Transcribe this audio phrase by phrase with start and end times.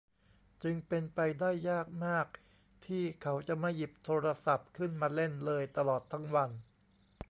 [0.63, 2.27] จึงเป็นไปได้ยากมาก
[2.85, 6.49] ที่เขาจะไม่หยิบโทรศัพท์ขึ้นมาเล่นเลยตลอดทั้งวัน